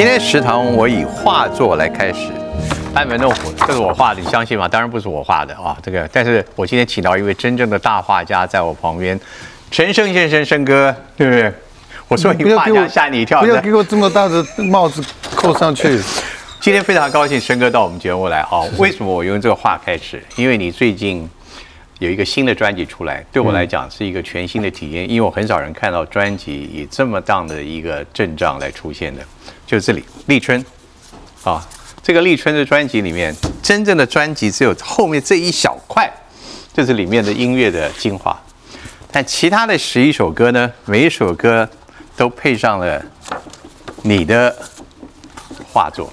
[0.00, 2.30] 今天食堂我以画作来开始，
[2.94, 4.66] 班门弄斧，这是我画的，你相信吗？
[4.66, 9.20] 当然不是我画的啊，这个，但是我今天请到一位真正的大画家在我旁边，
[9.70, 11.52] 陈升先生，升哥，对 不对？
[12.08, 15.04] 我说你画家吓你一跳，不要给我这么大的帽子
[15.34, 16.00] 扣上去。
[16.60, 18.62] 今天非常高兴，升哥到我们节目来啊！
[18.78, 20.24] 为什么我用这个画开始？
[20.36, 21.28] 因为你最近
[21.98, 29.22] 有一个新的专辑出来，对我来讲是一个全新的体验，因为我很少人看到专辑以这么大的一个阵仗来出现的。
[29.70, 30.64] 就是这里，立春，
[31.44, 31.64] 啊，
[32.02, 36.12] 这个立春的专辑里面，真正的专辑只有后面这一小块，
[36.74, 38.36] 就是里面的音乐的精华。
[39.12, 41.68] 但其他的十一首歌呢，每一首歌
[42.16, 43.00] 都配上了
[44.02, 44.52] 你的
[45.72, 46.12] 画作，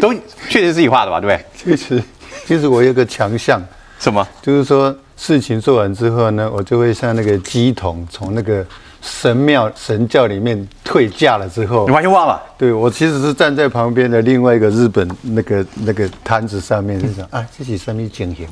[0.00, 0.12] 都
[0.48, 1.20] 确实是自己画的吧？
[1.20, 1.46] 对不对？
[1.76, 2.02] 其实，
[2.48, 3.62] 其实我有个强项，
[4.00, 4.26] 什么？
[4.42, 8.66] 就是说事情做完之后呢，我就会像那个鸡桶从那个。
[9.00, 12.40] 神庙神教里面退嫁了之后，你完全忘了。
[12.56, 18.46] 对我其实是站在旁边的另外一个日本那个那个摊子上面，就想啊，这是什么情形，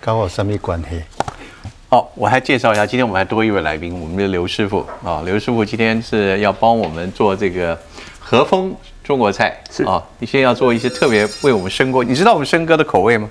[0.00, 1.02] 跟我什么关系？
[1.90, 7.78] 哦，我还介绍一下，今天我们还多一位来宾，我们的刘师傅啊，刘师傅今天是要帮我们做这个
[8.18, 13.28] 和风中国菜是啊，你现在要做一些特别为我们生锅，你知道我们生哥的口味吗？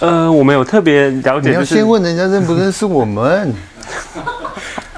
[0.00, 3.54] 呃，我们有特别了解，你要先问人家认不认识我们。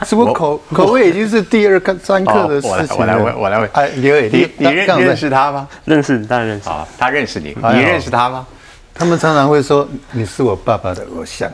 [0.05, 2.97] 什么口口味已经是第二课三课的事情了。
[2.99, 3.71] 我来问，我来问。
[3.73, 5.69] 哎，刘伟，你你认认识他吗？
[5.85, 6.69] 认识，当然认识。
[6.69, 8.47] 啊，他认识你，你认识他吗？
[8.95, 11.51] 他们常常会说你是我爸爸的偶像，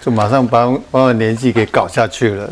[0.00, 2.48] 就马上把把我年纪给搞下去了。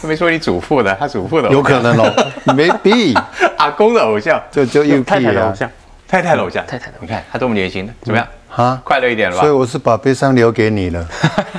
[0.00, 3.14] 他没说你祖父的，他祖父的有可能哦，没必
[3.56, 5.70] 阿公的偶像，就就又太太的偶像，
[6.06, 6.94] 太太的偶像，太太的。
[7.00, 8.28] 你看他多么年轻，怎么样？
[8.54, 9.42] 啊，快乐一点了吧？
[9.42, 11.08] 所以我是把悲伤留给你了。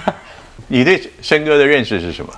[0.67, 2.31] 你对生哥的认识是什么？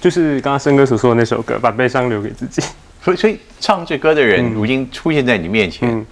[0.00, 2.62] 就是刚刚森哥所说的那首歌，把悲伤留给自己。
[3.02, 6.04] 所以，所以唱这歌的人如今出现在你面前，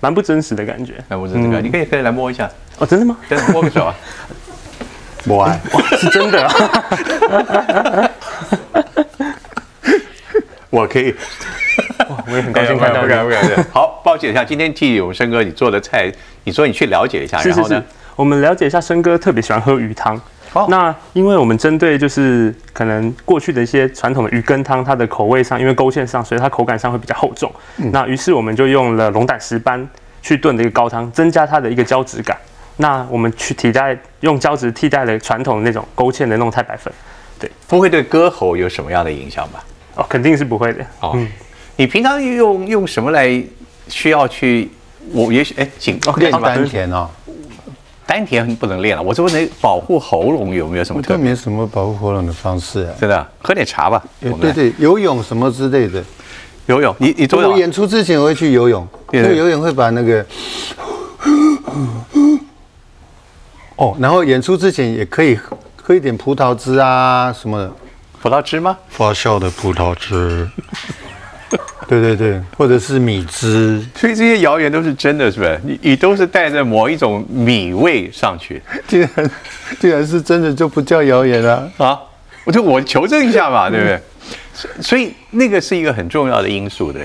[0.00, 0.94] 蛮不真实的感觉。
[1.08, 2.50] 蛮不真实的，你可以可以来摸一下。
[2.78, 3.16] 哦，真的吗？
[3.28, 3.94] 真的摸个手啊。
[5.24, 5.60] 摸啊，
[5.98, 8.10] 是真的啊。
[10.70, 11.14] 我可以。
[12.08, 13.02] 哇，我也很高兴看到。
[13.02, 13.64] 不敢不敢不敢。
[13.72, 16.12] 好，抱歉一下，今天替我们生哥你做的菜，
[16.44, 17.82] 你说你去了解一下，然后呢，
[18.14, 20.20] 我们了解一下生哥特别喜欢喝鱼汤。
[20.68, 27.52] 那因为我们针对就是可能过去的一些传统的鱼羹汤，它的口味上，因为勾芡上，所以它口感上会比较厚重。
[27.92, 29.86] 那于是我们就用了龙胆石斑
[30.22, 32.38] 去炖的一个高汤，增加它的一个胶质感。
[32.76, 36.92] 那我们去替代用胶质替代了传统的那种勾芡的那种太白粉，
[37.38, 39.64] 对，不会对歌喉有什么样的影响吧？
[39.96, 40.84] 哦，肯定是不会的。
[41.00, 41.18] 哦，
[41.76, 43.42] 你平常用用什么来
[43.88, 44.70] 需要去？
[45.12, 47.08] 我也许哎，紧练丹田哦。
[48.06, 51.02] 丹田不能练了，我这问你保护喉咙有没有什么？
[51.02, 54.02] 特没什么保护喉咙的方式啊，真的，喝点茶吧。
[54.20, 56.02] 对对，游泳什么之类的。
[56.66, 57.40] 游泳，你你做。
[57.48, 60.24] 我演出之前我会去游泳，因为游泳会把那个。
[63.76, 65.38] 哦，然后演出之前也可以
[65.76, 67.70] 喝一点葡萄汁啊什么的。
[68.22, 68.78] 葡萄汁吗？
[68.88, 70.48] 发酵的葡萄汁。
[71.88, 75.60] 对对对，或者是米汁，所以这些谣言都是真的，是不是？
[75.64, 79.30] 你你都是带着某一种米味上去，既然
[79.78, 81.96] 既然是真的，就不叫谣言了啊！
[82.44, 84.00] 我就我求证一下嘛，对不对？
[84.80, 87.00] 所以那个是一个很重要的因素，的，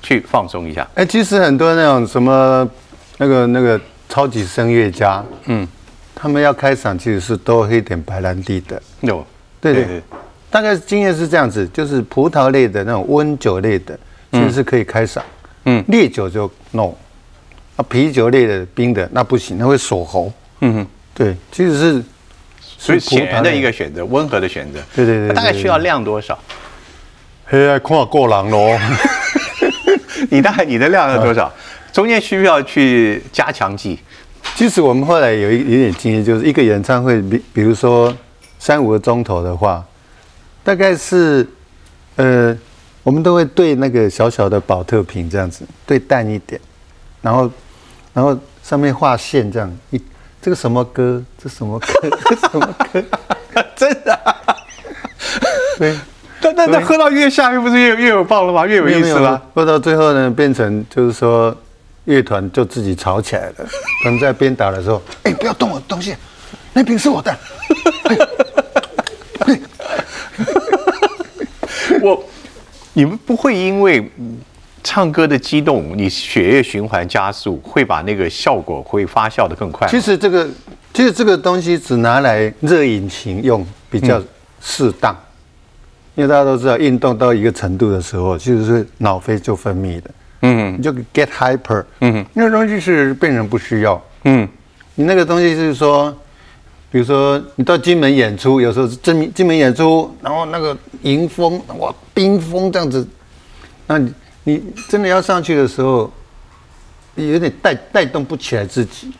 [0.00, 0.88] 去放松一下。
[0.94, 2.68] 哎，其实很多那种什么
[3.18, 5.66] 那个那个超级声乐家，嗯，
[6.14, 8.80] 他们要开嗓，其实是多喝一点白兰地的。
[9.00, 9.26] 有，
[9.60, 10.02] 对对对，
[10.50, 13.98] 大概经验是这样子，就是葡萄类的那种温酒类的。
[14.32, 15.20] 其实是可以开嗓，
[15.64, 16.92] 嗯，烈酒就 no，
[17.74, 22.04] 啊，啤酒类的冰的那不行，那会锁喉，嗯哼，对，其实是，
[22.60, 26.38] 所以显然的一个选择，温和的选择，对对对，大概需要量多少？
[27.46, 28.78] 嘿，看过狼喽，
[30.30, 31.52] 你大概你的量是多少？
[31.92, 33.98] 中间需要去加强剂？
[34.54, 38.16] 其实我们后来有一有点经验，就是一个演唱会，比比如说
[38.60, 39.84] 三五个钟头的话，
[40.62, 41.44] 大概是，
[42.14, 42.56] 呃。
[43.02, 46.60] 我们都会对那个小小的保特瓶这样子对淡一点，
[47.22, 47.50] 然后，
[48.12, 50.00] 然后上面画线这样一，
[50.42, 51.22] 这个什么歌？
[51.42, 51.86] 这什么歌？
[52.28, 53.02] 这什么歌？
[53.74, 54.18] 真的？
[55.78, 55.96] 对，
[56.42, 58.66] 但但但喝到越下面不是越越有爆了吗？
[58.66, 59.40] 越有意思了。
[59.54, 61.56] 喝到最后呢，变成就是说
[62.04, 63.66] 乐团就自己吵起来了。
[64.04, 66.14] 他们在边打的时候，哎，不要动我的东西，
[66.74, 67.38] 那瓶是我的。
[72.02, 72.22] 我。
[72.92, 74.10] 你们不会因为
[74.82, 79.86] 唱歌的激动，你血液循环加速，会把那个效果会发酵的更快。
[79.88, 80.48] 其实这个，
[80.92, 84.22] 其实这个东西只拿来热引擎用比较
[84.60, 85.16] 适当，
[86.14, 90.10] 因为大家都知道，运动到一个程度的时候，其实是脑啡就分泌的。
[90.42, 94.48] 嗯，你就 get hyper，嗯，那个东西是病人不需要，嗯，
[94.94, 96.16] 你那个东西是说，
[96.90, 103.06] 比如说你到金门演出，有时候是金金门演出，然后那个迎风哇冰封这样子，
[103.86, 104.12] 那你
[104.44, 106.10] 你真的要上去的时候，
[107.14, 109.12] 有点带带动不起来自己，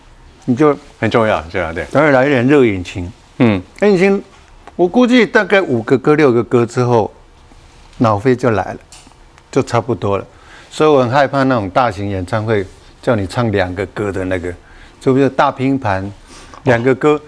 [0.46, 4.22] 你就很重要，这样对，当然来一点热引擎，嗯，热引擎，
[4.75, 7.12] 我估计大概五个歌六个歌之后，
[7.99, 8.78] 脑飞就来了，
[9.52, 10.26] 就差不多了。
[10.70, 12.67] 所以我很害怕那种大型演唱会
[13.02, 14.52] 叫你唱两个歌的那个，
[15.00, 16.11] 就比如大拼盘，
[16.64, 17.20] 两个歌，哦，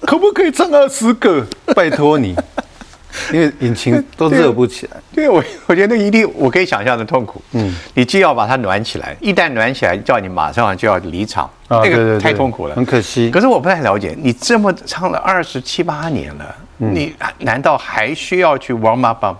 [0.00, 1.46] 可不可以唱二十个？
[1.74, 2.34] 拜托你，
[3.32, 4.96] 因为引擎都热不起来。
[5.12, 7.42] 对我，我觉得那一定我可以想象的痛苦。
[7.52, 13.30] 嗯，你既要把它暖起来，一旦暖起来，叫你马上就要离场，那个太痛苦了，很可惜。
[13.30, 19.36] 可是我不太了解，你这么唱了二十七八年了，你难道还需要去 warm up 吗？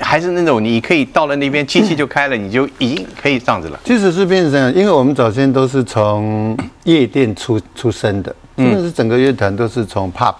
[0.00, 3.78] 还是那种你可以到了那边机器就开了，你就已经可以这样子了。
[3.84, 10.34] 其实是变成这样，因为我们早先都是从夜店出出生的，真的是整个乐团都是从 pop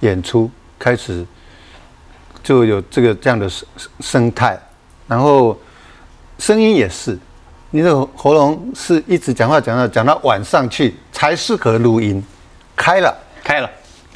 [0.00, 1.26] 演出开始
[2.42, 3.66] 就有这个这样的生
[4.00, 4.58] 生态，
[5.06, 5.58] 然后
[6.38, 7.18] 声音也是，
[7.70, 12.22] 你的喉咙是一直讲话讲到讲到晚上去才适合录音，
[12.74, 13.68] 开了开了。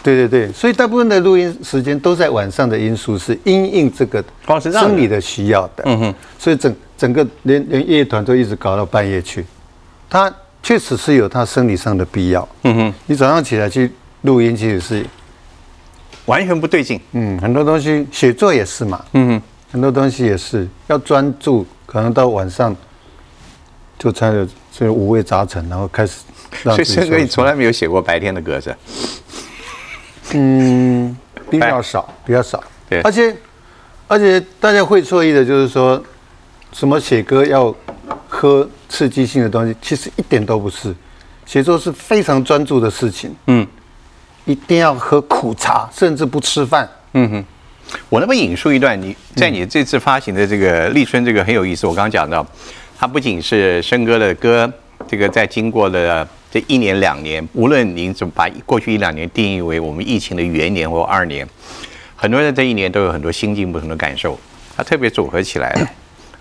[0.04, 4.22] 对对对，所以大部分的录音时间都在晚上的因素是因应这个
[4.70, 5.82] 生理的需要的。
[5.86, 9.46] 嗯哼，所以整整个连连乐团都一直搞到半夜去，
[10.10, 10.30] 它
[10.62, 12.46] 确实是有它生理上的必要。
[12.64, 13.90] 嗯哼，你早上起来去
[14.20, 15.06] 录音其实是
[16.26, 17.00] 完全不对劲。
[17.12, 19.02] 嗯，很多东西写作也是嘛。
[19.14, 19.42] 嗯哼，
[19.72, 22.76] 很多东西也是要专注，可能到晚上
[23.98, 26.20] 就才有这五味杂陈，然后开始。
[26.62, 28.76] 所以申哥，你从来没有写过白天的歌是？
[30.32, 31.16] 嗯，
[31.50, 32.62] 比较少，比较少。
[32.88, 33.36] 对，而且
[34.08, 36.02] 而且大家会错意的就是说，
[36.72, 37.74] 什么写歌要
[38.28, 40.94] 喝刺激性的东西，其实一点都不是。
[41.44, 43.34] 写作是非常专注的事情。
[43.46, 43.66] 嗯，
[44.46, 46.88] 一定要喝苦茶，甚至不吃饭。
[47.12, 47.44] 嗯哼，
[48.08, 51.86] 我那么引述一段，你在你这次发行的这个立春，这个很有意思。
[51.86, 52.44] 我刚刚讲到，
[52.98, 54.72] 它不仅是生哥的歌，
[55.06, 56.26] 这个在经过了。
[56.54, 61.44] 这一年两年，无论您怎么把过去一两年定义为我们疫情的元年或二年，
[62.14, 64.38] 很多人在这一年都有很多心境不同的感受。
[64.76, 65.88] 它特别组合起来了，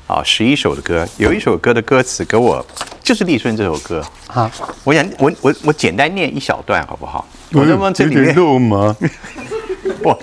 [0.06, 2.64] 啊，十一首的歌，有一首歌的歌词给我
[3.02, 4.06] 就是立春这首歌。
[4.28, 4.52] 啊，
[4.84, 7.28] 我想我我我简单念一小段好不好？
[7.52, 8.96] 我能不能这里面肉麻？
[10.04, 10.22] 我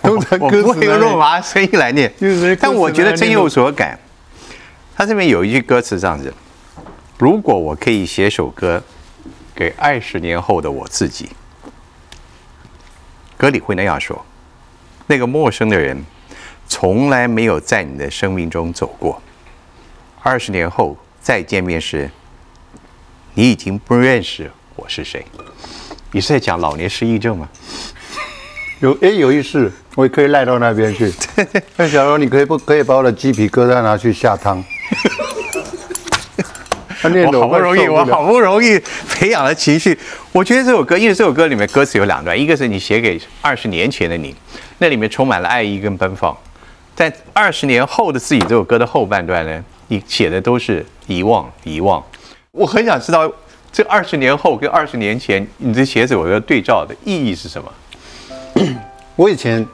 [0.40, 2.10] 我不会用肉麻声音来念，
[2.58, 3.98] 但我觉得真有所感。
[4.96, 6.32] 它这边有一句歌词这样子：
[7.18, 8.82] 如果我可以写首歌。
[9.60, 11.28] 给二十年后的我自己，
[13.36, 14.24] 格里会那样说：
[15.06, 16.02] 那个陌生的人，
[16.66, 19.20] 从来没有在你的生命中走过。
[20.22, 22.10] 二十年后再见面时，
[23.34, 25.26] 你已经不认识我是谁。
[26.10, 27.46] 你是在讲老年失忆症吗？
[28.80, 31.12] 有哎，有意思，我也可以赖到那边去。
[31.76, 34.64] 那假如你可以不可以把我的鸡皮疙瘩拿去下汤？
[37.02, 38.78] 我好不容易，我好不容易
[39.20, 39.96] 培养了情绪。
[40.32, 44.34] 我觉得这首歌，因为这首歌里面歌词有两段，一个是你写给二十年前的你，
[44.78, 46.34] 那里面充满了爱意跟奔放；
[46.96, 52.02] 在二十年后的自己，这首歌的后半段呢，你写的都是遗忘，遗忘。
[52.50, 53.30] 我很想知道，
[53.70, 57.70] 这二十年后跟二十年前，你这写我的对照的意义是什么？
[59.16, 59.66] 我以前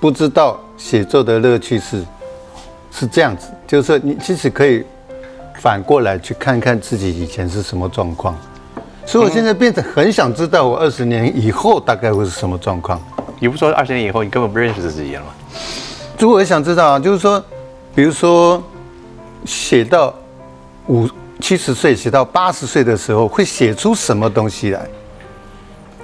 [0.00, 2.06] 不知道写作的乐趣是
[2.92, 4.84] 是这样子，就是说你其实可以。
[5.60, 8.36] 反过来去看看自己以前是什么状况，
[9.04, 13.00] 所以我现在变得很想知道我二十年以后大概会是什么状况。
[13.38, 15.26] 你不说二十年以后你根本不认识自己了吗？
[16.18, 17.44] 如果我想知道啊，就是说，
[17.94, 18.62] 比如说
[19.44, 20.14] 写到
[20.86, 21.08] 五
[21.40, 24.80] 七十岁，写到八十岁的时候，会写出什么东西来？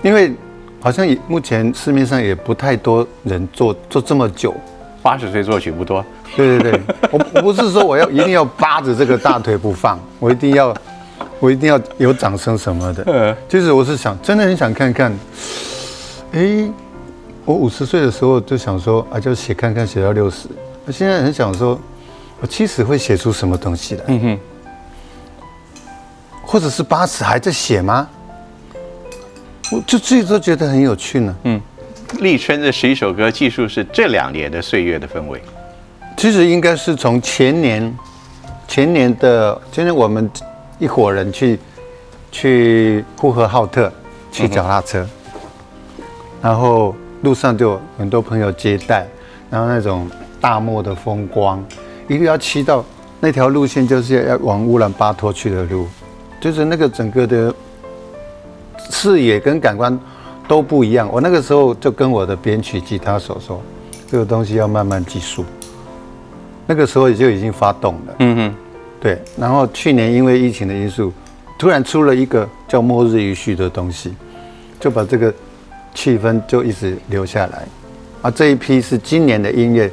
[0.03, 0.35] 因为
[0.81, 4.53] 好像也目前市面上也不太多人做做这么久。
[5.01, 6.05] 八十岁作曲不多，
[6.37, 6.81] 对对对，
[7.13, 10.75] 我我不是说我要一定要扒着这个大腿不放，我一定要，
[11.41, 13.05] 我一定要有掌声什么的。
[13.07, 15.13] 嗯，就是我是想，真的很想看看，
[16.33, 16.69] 哎，
[17.45, 20.49] 我五十岁的时候就想说啊，就写看看写到六十，
[20.87, 21.79] 我现在很想说，
[22.41, 24.05] 我七十会写出什么东西来？
[24.09, 24.39] 嗯哼，
[26.43, 28.09] 或者是八十还在写吗？
[29.71, 31.37] 我就自己都觉得很有趣呢。
[31.45, 31.61] 嗯。
[32.21, 35.39] 立春的十一首歌，技术是这两年的岁月的氛围。
[36.17, 37.99] 其实应该是从前年，
[38.67, 40.31] 前年的前年我们
[40.79, 41.59] 一伙人去
[42.31, 43.93] 去呼和浩特
[44.31, 45.07] 骑脚踏车，
[46.41, 49.07] 然后路上就很多朋友接待，
[49.51, 50.09] 然后那种
[50.41, 51.65] 大漠的风光，
[52.07, 52.85] 一定要骑到
[53.19, 55.89] 那条路线就是要往乌兰巴托去的路，
[56.41, 57.53] 就是那个整个的
[58.91, 59.99] 视野跟感官
[60.47, 61.09] 都不一样。
[61.13, 63.61] 我那个时候就跟我的编曲吉他手说，
[64.07, 65.45] 这个东西要慢慢计数。
[66.67, 68.15] 那个时候也就已经发动了。
[68.19, 68.55] 嗯哼，
[69.01, 69.19] 对。
[69.37, 71.13] 然后去年因为疫情的因素，
[71.59, 74.15] 突然出了一个叫《末日余绪》的东西，
[74.79, 75.33] 就把这个
[75.95, 77.67] 气氛就一直留下来。
[78.23, 79.91] 啊，这一批是今年的音乐，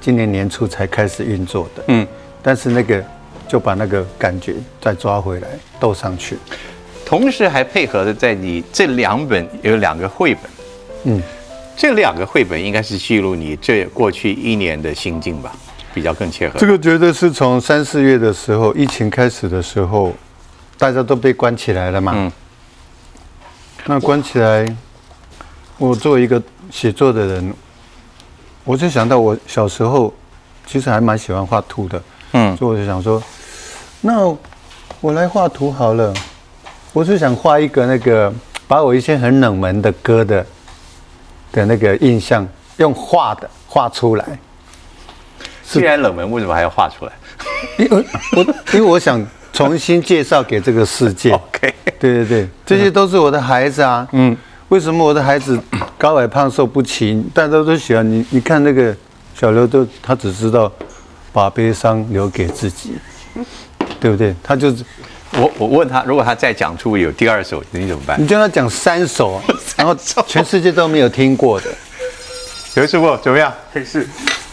[0.00, 1.84] 今年年初才开始运作的。
[1.88, 2.06] 嗯。
[2.42, 3.04] 但是那个
[3.46, 6.36] 就把那个感觉再抓回来，斗上去。
[7.04, 10.42] 同时还配合的在你这两本有两个绘本。
[11.04, 11.22] 嗯。
[11.76, 15.56] 这两个绘本应该是记录你这过去一年的心境吧。
[15.92, 16.58] 比较更切合。
[16.58, 20.12] 这个绝对是从三四月的时候，疫情开始的时候，
[20.78, 22.12] 大家都被关起来了嘛。
[22.14, 22.32] 嗯。
[23.86, 24.66] 那关起来，
[25.78, 27.54] 我作为一个写作的人，
[28.64, 30.12] 我就想到我小时候
[30.66, 32.02] 其实还蛮喜欢画图的。
[32.32, 32.56] 嗯。
[32.56, 33.22] 所以我就想说，
[34.00, 34.26] 那
[35.00, 36.12] 我来画图好了。
[36.92, 38.32] 我是想画一个那个，
[38.66, 40.44] 把我一些很冷门的歌的
[41.52, 42.46] 的那个印象，
[42.78, 44.38] 用画的画出来。
[45.78, 47.12] 既然冷门，为什么还要画出来？
[47.78, 51.30] 因为我因为我想重新介绍给这个世界。
[51.34, 54.06] OK，对对对，这些都是我的孩子啊。
[54.12, 54.36] 嗯，
[54.68, 55.58] 为什么我的孩子
[55.96, 57.22] 高矮胖瘦不齐？
[57.32, 58.24] 大家都喜欢你。
[58.30, 58.94] 你看那个
[59.34, 60.70] 小刘，都他只知道
[61.32, 62.94] 把悲伤留给自己，
[64.00, 64.34] 对不对？
[64.42, 64.84] 他就是
[65.34, 68.20] 我我问他，如果他再讲出有第二首，你怎么办？
[68.20, 69.40] 你叫他讲三首，
[69.76, 69.94] 然后
[70.26, 71.66] 全世界都没有听过的。
[72.74, 73.52] 刘师傅怎么样？
[73.72, 74.06] 可以试。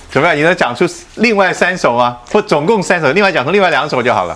[0.09, 0.35] 怎么样？
[0.37, 0.85] 你能讲出
[1.15, 2.17] 另外三首吗？
[2.31, 3.11] 或总共三首？
[3.11, 4.35] 另外讲出另外两首就好了。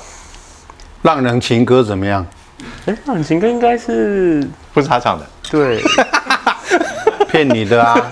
[1.04, 2.25] 浪人情歌怎么样？
[2.86, 5.25] 哎，浪人情歌应该是不是他唱的？
[5.50, 5.82] 对，
[7.32, 7.96] 骗你的啊！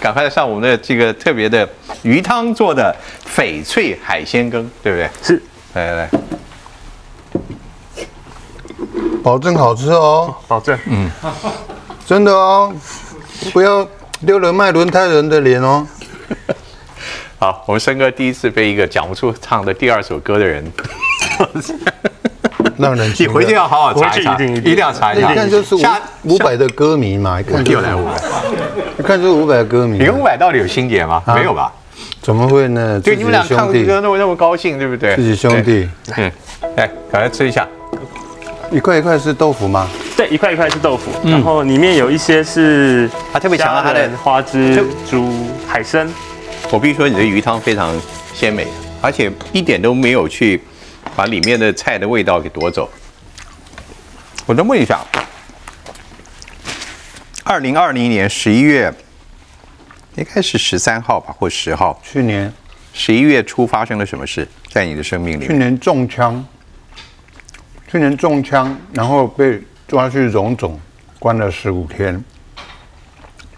[0.00, 1.68] 赶快上我们的这个特别的
[2.02, 2.94] 鱼汤做的
[3.34, 5.10] 翡翠海鲜羹，对不对？
[5.22, 5.42] 是，
[5.74, 6.10] 来来来，
[9.22, 11.10] 保证好吃哦，保证，嗯，
[12.06, 12.72] 真的哦，
[13.52, 13.86] 不要。
[14.26, 15.86] 丢了卖轮胎人的脸哦！
[17.38, 20.62] 好，我们生哥第一次被一个讲不出唱的第二首歌的人，
[22.76, 25.32] 让人你回去要好好查一查，一定要查一下。
[25.32, 25.80] 一看就是五
[26.24, 28.12] 五百的歌迷嘛，一看又来五百，
[29.00, 29.98] 一看就是五百歌迷。
[29.98, 31.22] 你跟五百到底有心结吗？
[31.34, 31.72] 没有吧？
[32.20, 33.00] 怎么会呢？
[33.02, 35.16] 对，你们俩唱歌那么那么高兴，对不对？
[35.16, 36.30] 自己兄弟，嗯，
[36.76, 37.66] 来，赶快吃一下。
[38.70, 39.88] 一块一块是豆腐吗？
[40.16, 46.08] 对，一块一块是豆腐，然后里面有一些是它特别强调它的花枝、猪、海参。
[46.70, 48.00] 我必须说，你的鱼汤非常
[48.32, 48.64] 鲜美，
[49.02, 50.62] 而且一点都没有去
[51.16, 52.88] 把里面的菜的味道给夺走。
[54.46, 55.00] 我再问一下，
[57.42, 58.94] 二零二零年十一月，
[60.14, 62.00] 应该是十三号吧，或十号？
[62.04, 62.52] 去年
[62.92, 65.46] 十一月初发生了什么事在你的生命里？
[65.48, 66.44] 去年中枪。
[67.90, 70.78] 去年中枪，然后被抓去荣总，
[71.18, 72.24] 关了十五天，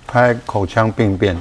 [0.07, 1.37] 拍口腔病变。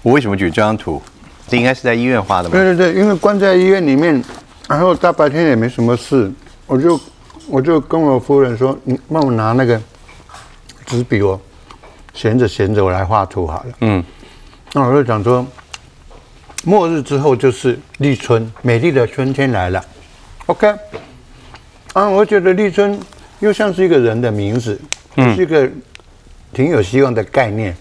[0.00, 1.02] 我为什么举这张图？
[1.48, 2.52] 这应该是在医院画的吗？
[2.52, 4.22] 对对对，因为关在医院里面，
[4.68, 6.30] 然后大白天也没什么事，
[6.68, 7.00] 我就
[7.48, 9.80] 我就跟我夫人说：“你帮我拿那个
[10.86, 11.40] 纸笔，我
[12.14, 14.04] 闲着闲着我来画图好了。”嗯，
[14.72, 15.44] 那我就讲说，
[16.62, 19.84] 末日之后就是立春，美丽的春天来了。
[20.46, 20.72] OK。
[21.92, 22.98] 啊，我觉得立春
[23.40, 24.80] 又像是一个人的名字，
[25.16, 25.68] 是一个
[26.52, 27.76] 挺有希望的概念。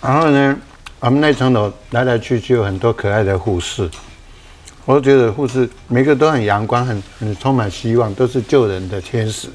[0.00, 0.56] 然后呢，
[0.98, 3.88] 我们那层楼来来去去有很多可爱的护士，
[4.84, 9.48] 我觉得护士每个都很阳光，很很充满希望，都是救人的天使。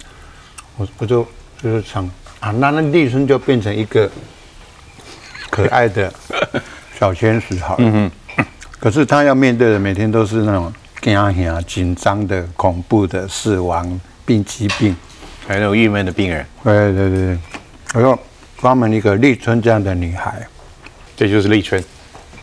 [0.77, 1.27] 我我就
[1.61, 2.09] 就是想
[2.39, 4.09] 啊，那那立春就变成一个
[5.49, 6.11] 可爱的
[6.97, 7.83] 小天使好了。
[7.83, 8.09] 嗯
[8.79, 10.71] 可是他要面对的每天都是那种。
[11.01, 14.95] 惊吓、紧张的、恐怖的、死亡、病疾病，
[15.47, 16.45] 还有郁闷的病人。
[16.63, 17.37] 对对对，
[17.93, 18.19] 我说
[18.59, 20.45] 专门一个立春这样的女孩，
[21.15, 21.83] 这就是立春。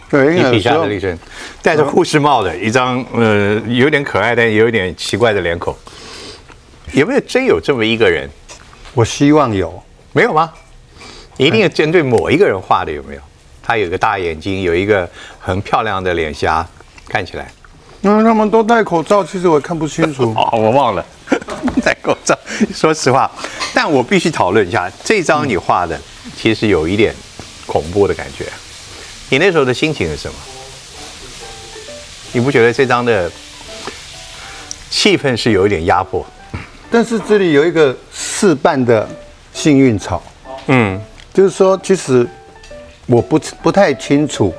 [0.09, 1.19] 对，你笔下的立春，
[1.61, 5.75] 戴着护士帽的一张，呃，有点可爱但也有点奇怪的脸孔。
[6.93, 8.31] 有没有真有这么一个人？
[8.95, 9.83] 我希望有，
[10.13, 10.53] 没有吗？
[11.37, 13.21] 一定要针对某一个人画的有没有？
[13.63, 15.07] 他有个大眼睛，有一个
[15.41, 16.67] 很漂亮的脸颊，
[17.09, 17.51] 看起来。
[18.07, 20.33] 那他们都戴口罩，其实我看不清楚。
[20.39, 21.05] 哦，我忘了
[21.83, 22.39] 戴口罩。
[22.73, 23.29] 说实话，
[23.75, 26.01] 但我必须讨论一下这张你画的，
[26.37, 27.13] 其实有一点
[27.67, 28.47] 恐怖的感觉。
[29.29, 30.35] 你那时候的心情是什么？
[32.33, 33.29] 你不觉得这张的
[34.89, 36.25] 气氛是有一点压迫？
[36.89, 39.07] 但是这里有一个四瓣的
[39.53, 40.23] 幸运草。
[40.69, 41.01] 嗯，
[41.35, 42.25] 就是说，其实
[43.07, 44.55] 我不不太清楚。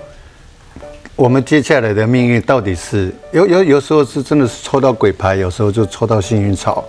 [1.18, 6.86] 我们接下来的命运到底是有有有时候是真的是抽到鬼牌，有时候就抽到幸运草，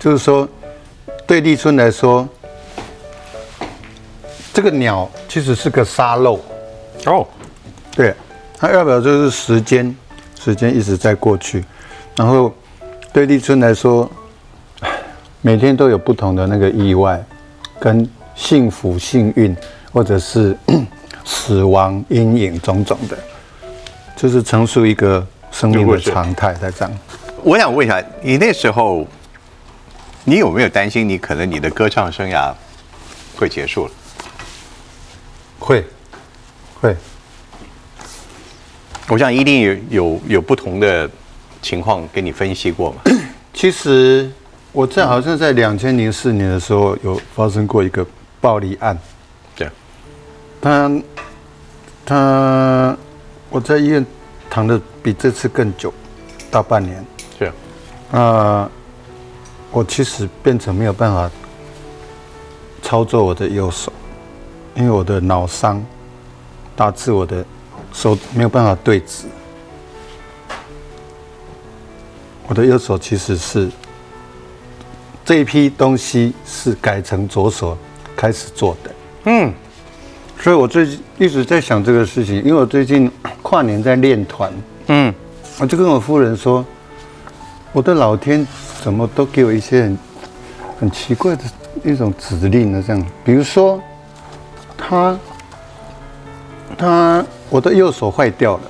[0.00, 0.48] 就是说，
[1.26, 2.26] 对立春来说，
[4.54, 6.40] 这个鸟其实是个沙漏
[7.04, 7.26] 哦，
[7.94, 8.14] 对，
[8.56, 9.94] 它代表就是时间，
[10.40, 11.62] 时间一直在过去，
[12.16, 12.50] 然后
[13.12, 14.10] 对立春来说，
[15.42, 17.22] 每天都有不同的那个意外，
[17.78, 19.54] 跟幸福、幸运，
[19.92, 20.56] 或者是
[21.26, 23.18] 死亡、阴影种种的。
[24.16, 26.98] 就是成熟一个生命的常态在这样。
[27.42, 29.06] 我想问一下，你那时候，
[30.24, 32.52] 你有没有担心你可能你的歌唱生涯
[33.36, 33.92] 会结束了？
[35.58, 35.84] 会，
[36.80, 36.96] 会。
[39.08, 41.08] 我想一定有有有不同的
[41.60, 43.02] 情况跟你分析过嘛。
[43.52, 44.28] 其实
[44.72, 48.04] 我在好像在两千零四年的时候有发生过一个
[48.40, 48.98] 暴力案。
[49.54, 49.68] 对。
[50.60, 50.90] 他
[52.04, 52.96] 他。
[53.48, 54.04] 我在医院
[54.50, 55.92] 躺的比这次更久，
[56.50, 57.04] 大半年。
[57.38, 57.52] 是
[58.12, 58.70] 啊，
[59.70, 61.30] 我其实变成没有办法
[62.82, 63.92] 操作我的右手，
[64.74, 65.84] 因为我的脑伤
[66.74, 67.44] 导致我的
[67.92, 69.26] 手没有办法对直。
[72.48, 73.68] 我的右手其实是
[75.24, 77.76] 这一批东西是改成左手
[78.16, 78.90] 开始做的。
[79.24, 79.52] 嗯。
[80.40, 83.10] 所以我最近一直在想这个事情，因为我最近
[83.42, 84.52] 跨年在练团，
[84.86, 85.12] 嗯，
[85.58, 86.64] 我就跟我夫人说，
[87.72, 88.46] 我的老天
[88.80, 89.98] 怎么都给我一些很
[90.80, 91.42] 很奇怪的
[91.82, 92.84] 一种指令呢？
[92.86, 93.80] 这样，比如说，
[94.76, 95.18] 他
[96.78, 98.62] 他我的右手坏掉了，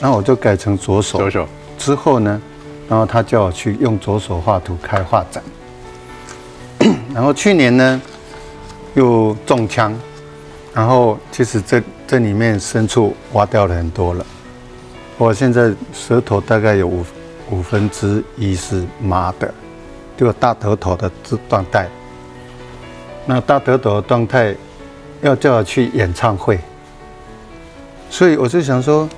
[0.00, 1.46] 然后我就改成左手，左手。
[1.76, 2.40] 之后呢，
[2.88, 5.42] 然后他叫我去用左手画图开画展，
[7.12, 8.00] 然后去年呢
[8.94, 9.94] 又中枪。
[10.76, 14.26] 然后其实这这里面深处挖掉了很多了，
[15.16, 17.02] 我现在舌头大概有五
[17.50, 19.54] 五分之一是麻的，
[20.18, 21.10] 就大头头的
[21.48, 21.88] 状态。
[23.24, 24.54] 那大头头的状态
[25.22, 26.60] 要叫我去演唱会，
[28.10, 29.08] 所以我就想说，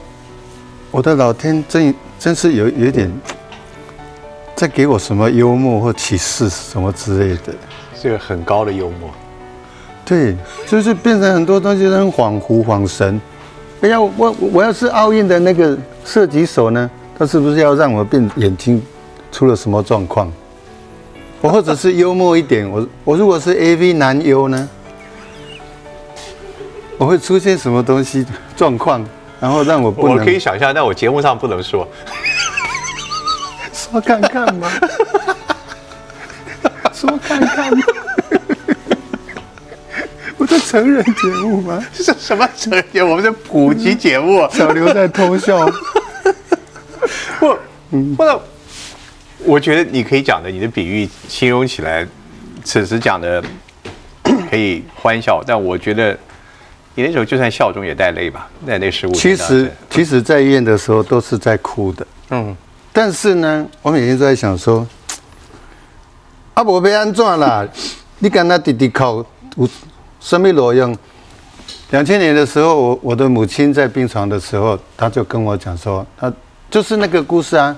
[0.92, 3.12] 我的老天真真是有有点
[4.54, 7.52] 在给我什么幽默或启示什么之类的，
[8.00, 9.10] 这个很高的幽默。
[10.08, 10.34] 对，
[10.66, 13.20] 就是变成很多东西都很恍惚、恍神。
[13.82, 18.82] 哎呀，我我要是奥运的那个射击手呢，他是不是要让我变眼睛
[19.30, 20.32] 出了什么状况？
[21.42, 24.68] 我或者是幽默一点，我我如果是 A V 男优呢，
[26.96, 29.06] 我会出现什么东西状况？
[29.38, 30.16] 然后让我不能？
[30.16, 31.86] 我可以想象，但我节目上不能说。
[33.72, 34.68] 说看看嘛，
[36.92, 37.70] 说看看。
[37.70, 38.17] 这
[40.68, 41.82] 成人节目吗？
[41.94, 43.02] 是什么成人节？
[43.02, 44.46] 我们是普及节目。
[44.52, 45.66] 小刘在偷笑。
[47.40, 47.56] 不，
[48.14, 48.40] 不，
[49.44, 52.06] 我觉得你可以讲的，你的比喻形容起来，
[52.62, 53.42] 此时讲的
[54.50, 56.12] 可以欢笑，但我觉得
[56.94, 59.12] 你那时候就算笑中也带泪吧，在那十五。
[59.12, 62.06] 其实，其实，在医院的时候都是在哭的。
[62.28, 62.54] 嗯。
[62.92, 64.86] 但是呢，我每天都在想说，
[66.52, 67.66] 阿伯被安怎了？
[68.18, 69.24] 你跟他弟弟考
[69.56, 69.66] 我。
[70.28, 70.94] 生命裸用。
[71.88, 76.30] 两千年的时候，我我的母亲在病床的时候，她就跟我讲说，她
[76.70, 77.74] 就是那个故事啊。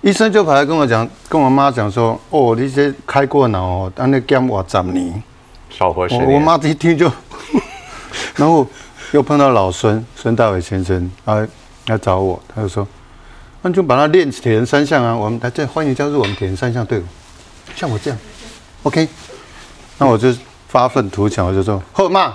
[0.00, 5.22] 医生就跑来跟我讲，跟我妈讲说，哦，你这开过脑哦，但那减我十年，
[5.68, 6.32] 少活十年。
[6.32, 7.12] 我妈一听就，
[8.36, 8.66] 然后
[9.10, 11.46] 又碰到老孙孙大伟先生啊
[11.88, 12.88] 来找我，他就说，
[13.60, 17.04] 那就把他练铁人三项啊，我们大家欢迎加入我们铁人三项队伍，
[17.76, 18.18] 像我这样
[18.84, 19.06] ，OK，
[19.98, 20.34] 那我就。
[20.72, 22.32] 发愤图强，我就说：“后妈，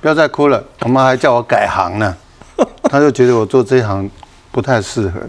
[0.00, 2.16] 不要再哭了。”我妈还叫我改行呢，
[2.88, 4.08] 她就觉得我做这一行
[4.52, 5.20] 不太适合。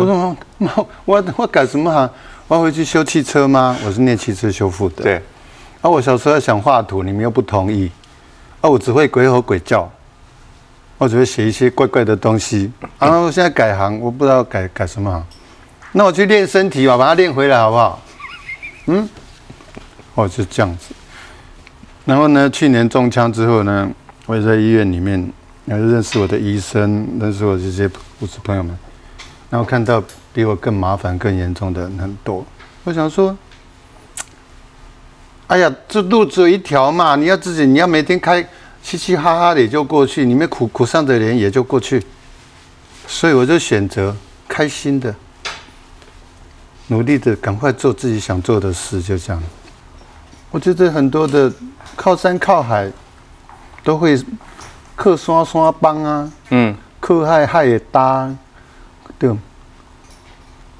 [0.00, 0.72] 我说：“妈，
[1.04, 2.10] 我我改什么行？
[2.48, 3.76] 我要回去修汽车吗？
[3.86, 5.22] 我是念汽车修复的。”对。
[5.80, 7.88] 啊，我小时候想画图，你们又不同意。
[8.60, 9.88] 啊，我只会鬼吼鬼叫，
[10.98, 12.72] 我只会写一些怪怪的东西。
[12.98, 15.24] 然后现在改行，我不知道改改什么行。
[15.92, 18.02] 那我去练身体吧，把它练回来好不好？
[18.86, 19.08] 嗯，
[20.16, 20.92] 哦，就这样子。
[22.06, 22.48] 然后呢？
[22.48, 23.90] 去年中枪之后呢，
[24.26, 25.20] 我也在医院里面，
[25.64, 27.90] 也认识我的医生，认识我这些
[28.20, 28.78] 护士朋友们，
[29.50, 30.00] 然后看到
[30.32, 32.46] 比我更麻烦、更严重的很多。
[32.84, 33.36] 我想说，
[35.48, 38.40] 哎呀，这路只有一条嘛，你要自己，你要每天开
[38.84, 42.00] 嘻嘻哈哈的也就过去，你们苦苦上的脸也就过去。
[43.08, 44.14] 所以我就选择
[44.46, 45.12] 开心的，
[46.86, 49.42] 努力的，赶快做自己想做的事，就这样。
[50.52, 51.52] 我觉得很多的。
[51.96, 52.90] 靠山靠海，
[53.82, 54.16] 都会
[54.94, 58.30] 靠山山帮啊，嗯，靠海海也大，
[59.18, 59.34] 对，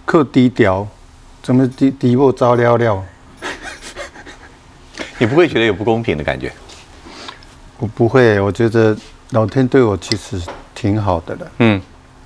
[0.04, 0.86] 靠低调，
[1.42, 3.04] 怎么低低我糟了了？
[5.18, 6.52] 你不会觉得有不公平的感觉？
[7.78, 8.96] 我不会，我觉得
[9.30, 10.40] 老天对我其实
[10.74, 11.80] 挺好的了，嗯，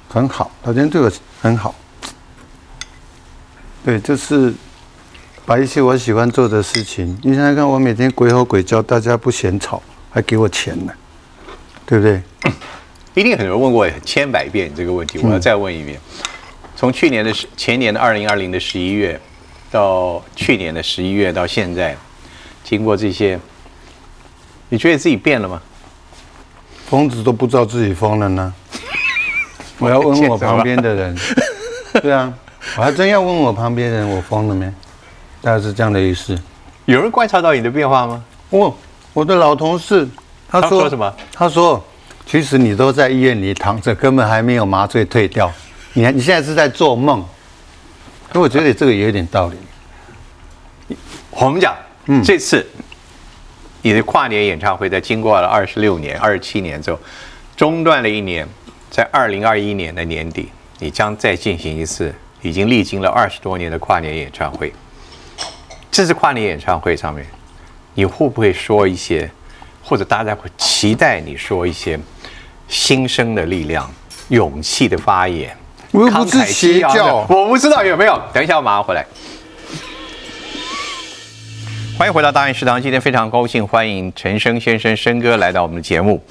[0.09, 1.75] 很好，老天对我很好。
[3.85, 4.53] 对，就是
[5.51, 10.93] 把一些我喜欢做的事情，你想想看，我每天鬼吼鬼叫，大家不嫌吵，还给我钱呢，
[11.85, 12.23] 对不对？
[13.21, 15.99] 一定很多人问过千百遍这个问题，我要再问一遍。
[16.77, 19.21] 从去年的前年的二零二零的十一月，
[19.73, 21.97] 到去年的十一月到现在，
[22.63, 23.37] 经过这些，
[24.69, 25.61] 你觉得自己变了吗？
[26.87, 28.55] 疯子都不知道自己疯了呢。
[29.79, 31.19] 我要问问我旁边的人，
[32.01, 32.33] 对啊，
[32.77, 34.73] 我还真要问我旁边人，我疯了没？
[35.43, 36.39] 大概是这样的意思。
[36.87, 38.25] 有人观察到你的变化吗？
[38.51, 38.75] 哦，
[39.13, 40.09] 我的老同事，
[40.49, 41.17] 他说他说什么？
[41.33, 41.85] 他说，
[42.27, 45.53] 其实你都在医院里躺着，根本还没有麻醉退掉，
[45.93, 47.25] 你还你现在是在做梦。
[48.33, 50.97] 可我觉得这个也有点道理。
[51.31, 51.75] 我们讲，
[52.07, 52.67] 嗯这次
[53.83, 56.99] 你的跨年演唱会在经过了二十六年、二十七年之后，
[57.57, 58.47] 中断了一年，
[58.91, 64.73] 在二零二一年的年底，你将再进行一次已经历经了二十多年的跨年演唱会。
[65.91, 67.27] 这次跨年演唱会上面，
[67.95, 69.29] 你会不会说一些，
[69.83, 71.99] 或者大家会期待你说一些
[72.69, 73.91] 新生的力量、
[74.29, 75.55] 勇气的发言？
[75.91, 78.23] 我又不是慷慨激昂的邪教，我不知道有没有。
[78.33, 79.05] 等一下，我马上回来。
[81.99, 86.23] 欢迎回到大爱食堂，今天非常高兴欢迎陈升先生升哥来到我们的节目。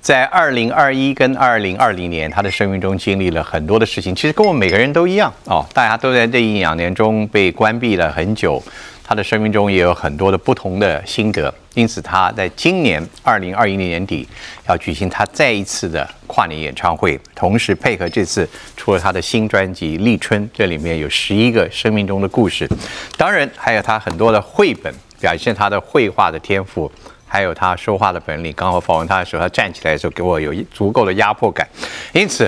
[0.00, 8.60] 在二零二一跟二零二零年，他的生命中经历了很多的事情，其实跟我们每个人都一样哦，大家都在这一两年中被关闭了很久，
[9.04, 14.28] 他的生命中也有很多的不同的心得，因此他在今年二零二一年年底
[14.68, 22.68] 要举行他再一次的跨年演唱会，同时配合这次出了他的新专辑《立春》，这里面有十一个生命中的故事，
[23.16, 26.90] 当然还有他很多的绘本，表现他的绘画的天赋。
[27.26, 28.52] 还有他说话的本领。
[28.52, 31.66] 刚好访问他的时候，他站起来的时候给我有足够的压迫感，
[32.12, 32.46] 因此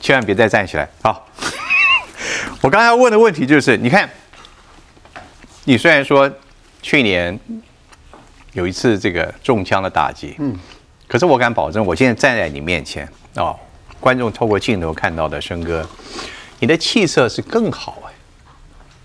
[0.00, 0.88] 千万别再站起来。
[1.02, 1.26] 好，
[2.62, 4.08] 我刚才问的问题就是，你看，
[5.64, 6.30] 你虽然说
[6.80, 7.38] 去年
[8.52, 10.58] 有一次这个中枪的打击，嗯，
[11.06, 13.56] 可是我敢保证，我现在站在你面前哦，
[14.00, 15.88] 观众透过镜头看到的生哥，
[16.58, 18.12] 你的气色是更好哎，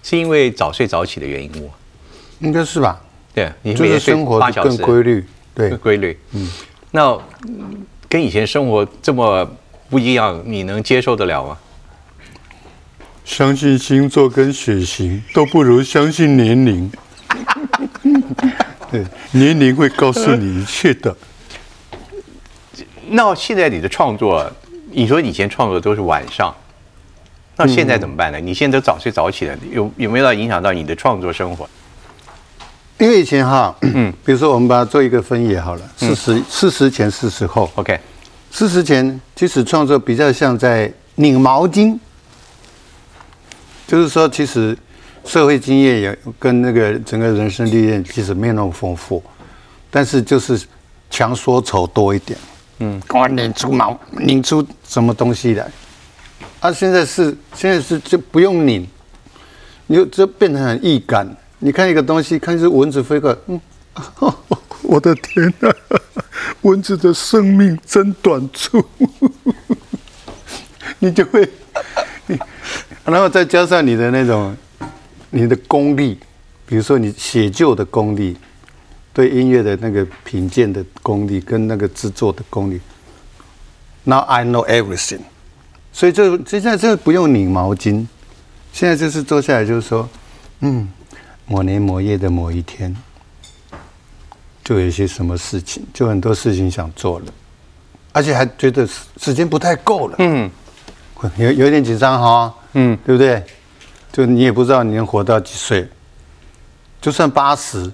[0.04, 1.70] 是因为早睡早起的原因吗？
[2.40, 3.00] 应该是吧？
[3.34, 6.20] 对，你就是每天睡生活更规律，对更，规律。
[6.32, 6.52] 嗯，
[6.92, 7.04] 那
[7.48, 9.48] 嗯跟以前生活这么
[9.90, 11.58] 不一样，你能接受得了吗？
[13.28, 16.90] 相信星座跟血型都不如相信年龄。
[18.90, 21.14] 对，年龄会告诉你一切的。
[23.10, 24.50] 那现在你的创作，
[24.92, 26.56] 你说以前创作都是晚上，
[27.58, 28.40] 那现在怎么办呢？
[28.40, 31.70] 你现在都早睡早起了，有有没有到影响到你的创作生活？
[32.98, 38.00] 因为以前哈，嗯，比如说我们把它做一个分野好了，四十四十前四十后，OK，
[38.50, 42.00] 四十前其实创作比较像在拧毛巾，
[43.88, 44.78] 就是说其实
[45.26, 49.24] 社会经验也跟那个整个人生历练其实没有那么丰富，
[49.90, 50.62] 但是就是
[51.10, 52.38] 强说愁多一点，
[52.80, 55.72] 嗯，给我拧出毛拧出什么东西来，
[56.60, 58.88] 啊，现在是现在是就不用拧，
[59.88, 61.28] 你就变成很易感。
[61.60, 63.62] 你看一个东西，看是蚊子飞过来，嗯，
[64.84, 65.74] 我的天哪、
[66.62, 68.84] 蚊子的生命真短促，
[71.00, 71.50] 你就会，
[72.28, 72.38] 你
[73.08, 74.56] 然后再加上你的那种
[75.30, 76.20] 你的功力，
[76.66, 78.36] 比如说你写就的功力，
[79.14, 82.82] 对音乐的那个品鉴的功力跟那个制作的功力。
[84.04, 85.22] Now I know everything，
[85.94, 88.06] 所以这现在这不用拧毛巾，
[88.74, 90.08] 现在就是坐下来就是说，
[90.60, 90.90] 嗯，
[91.46, 92.96] 某年某月的某一天，
[94.66, 97.26] 就有一些什么事情，就很多事情想做了，
[98.12, 100.52] 而且还觉得时时间不太够了，嗯，
[101.38, 103.44] 有有点紧张哈，嗯，对不对？
[104.14, 105.88] 就你也不知道你能活到几岁，
[107.02, 107.92] 就算八十，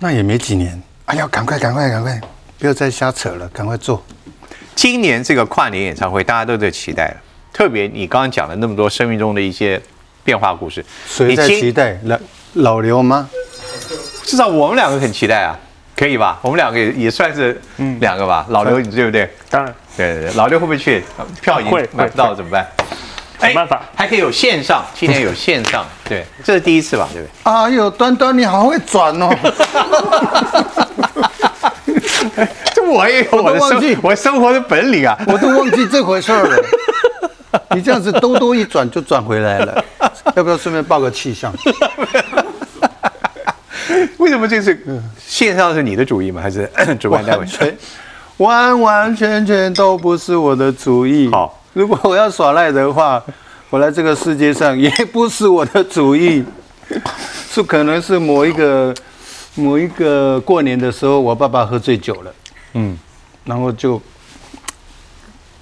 [0.00, 0.82] 那也没几年。
[1.04, 2.20] 哎呀，赶快赶快赶快，
[2.58, 4.02] 不要再瞎扯了，赶快做。
[4.74, 7.16] 今年这个跨年演唱会，大家都在期待了。
[7.52, 9.80] 特别你刚刚讲了那么多生命中的一些
[10.24, 12.18] 变化故事，谁在期待老
[12.54, 13.30] 老刘吗？
[14.24, 15.56] 至少我们两个很期待啊，
[15.96, 16.40] 可以吧？
[16.42, 17.60] 我们两个也也算是
[18.00, 18.44] 两个吧。
[18.48, 19.30] 老刘，你对不对？
[19.48, 21.04] 当然对对对，老刘会不会去？
[21.40, 22.66] 票已经会买不到怎么办？
[23.40, 27.08] 想办法还可以有线上， 今年有线上， 对，这是第一次吧？
[27.12, 27.30] 对不对？
[27.52, 29.30] 哎呦，端端你好会转哦！
[32.74, 35.16] 这我也有我的忘记生我生活的本领啊！
[35.28, 36.56] 我都忘记这回事儿了。
[37.74, 39.84] 你这样子兜兜一转就转回来了，
[40.34, 41.52] 要不要顺便报个气象？
[44.18, 44.76] 为什么这次
[45.24, 46.40] 线上是你的主意吗？
[46.42, 46.68] 还是
[46.98, 47.46] 主办单位完？
[47.46, 47.76] 全
[48.38, 51.30] 完完全全都不是我的主意。
[51.30, 53.20] 好， 如果我要耍赖的话，
[53.68, 56.44] 我来这个世界上也不是我的主意，
[57.50, 58.94] 是可能是某一个
[59.56, 62.34] 某一个过年的时候，我爸爸喝醉酒了，
[62.74, 62.96] 嗯，
[63.44, 64.00] 然后就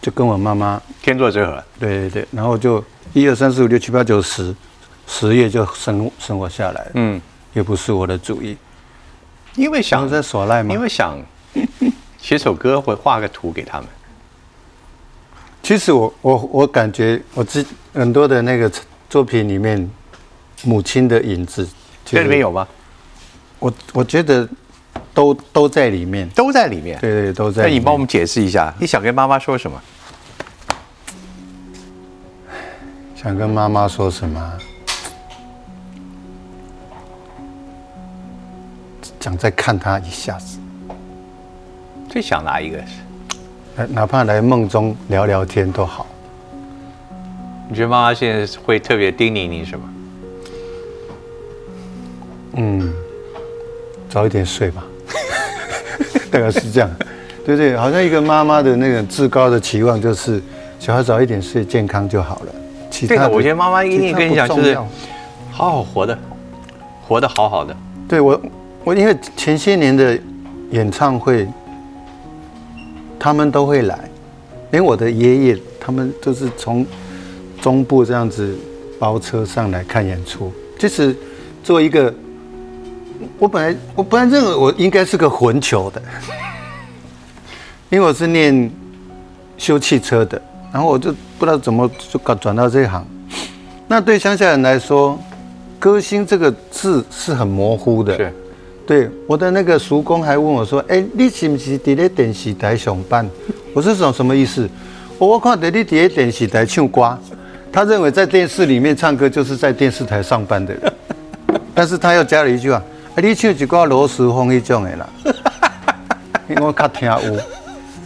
[0.02, 1.64] 就跟我妈妈，天作之合。
[1.80, 4.54] 对对对，然后就一二三四五六七八九十，
[5.06, 7.18] 十月就生生活下来了，嗯，
[7.54, 8.54] 也不是我的主意，
[9.56, 10.78] 因为想在耍赖嘛因。
[10.78, 11.18] 为想
[12.20, 13.86] 写首歌或画个图给他们。
[15.62, 18.70] 其实我我我感觉我自很多的那个
[19.08, 19.88] 作品里面，
[20.64, 21.64] 母亲的影子，
[22.04, 22.66] 其实这里面有吗？
[23.60, 24.48] 我我觉得
[25.14, 26.98] 都都在里面，都在里面。
[27.00, 27.62] 对对都在。
[27.62, 29.80] 那你帮我们解释一下，你想跟妈妈说什么？
[33.14, 34.58] 想跟妈妈说什么？
[39.20, 40.58] 想再看她一下子，
[42.10, 42.82] 最想哪一个？
[43.82, 46.06] 哪哪怕来梦中聊聊天都好。
[47.68, 49.84] 你觉得妈妈现在会特别叮咛你什么？
[52.54, 52.92] 嗯，
[54.08, 54.84] 早一点睡吧，
[56.30, 56.90] 大概是这样，
[57.46, 60.40] 对对，好像一个妈妈的那个至高的期望就是
[60.78, 62.52] 小孩早一点睡，健康就好了。
[62.90, 64.76] 其他的我觉得妈妈一定跟你讲就是
[65.50, 66.16] 好好活的，
[67.08, 67.74] 活得好好的。
[68.06, 68.40] 对我，
[68.84, 70.18] 我因为前些年的
[70.70, 71.48] 演唱会，
[73.22, 73.96] 他们都会来，
[74.72, 76.84] 连我的爷爷他们都是从
[77.60, 78.52] 中部这样子
[78.98, 80.52] 包车上来看演出。
[80.76, 81.16] 其实
[81.62, 82.12] 做一个，
[83.38, 86.02] 我本来我本来认为我应该是个混球的，
[87.90, 88.68] 因为我是念
[89.56, 93.06] 修汽车的，然后我就不知道怎么就搞转到这一行。
[93.86, 95.16] 那对乡下人来说，
[95.78, 98.32] 歌星这个字是很模糊的。
[98.92, 103.26] 对，我的那个叔公还问我说：“哎、你是不是伫咧电视台上班？”
[103.72, 104.68] 我是说什么意思？
[105.16, 107.18] 我我看到你伫咧电视台唱歌，
[107.72, 110.92] 他认为在电视里面唱歌就是在电视台上班的人，
[111.74, 112.76] 但是他又加了一句话
[113.16, 115.08] ：“啊，你唱一个罗时丰一种的啦。
[116.50, 117.40] ”因为我较听有，因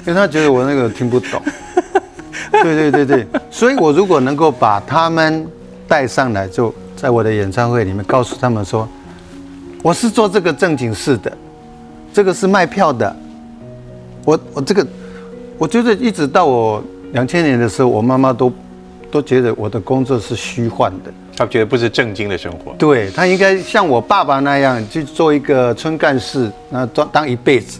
[0.06, 1.42] 为他觉得我那个听不懂。
[2.62, 5.44] 对对对对，所以我如果能够把他们
[5.88, 8.88] 带上来，就在我的演唱会里面告诉他们说，
[9.86, 11.32] 我是做这个正经事的，
[12.12, 13.16] 这个是卖票的。
[14.24, 14.84] 我我这个，
[15.58, 18.52] 我觉得一直到我两千年的时候，我妈妈都
[19.12, 21.12] 都觉得我的工作是虚幻的。
[21.36, 22.74] 她觉得不是正经的生活。
[22.76, 27.78] 对她应该像我爸爸那样去做一个村干事，那当当一辈子，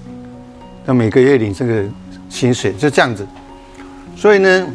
[0.85, 1.83] 那每个月领这个
[2.29, 3.27] 薪水，就这样子。
[4.15, 4.67] 所以呢，